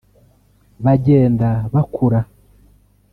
bagenda 0.85 1.49
bakura 1.73 2.19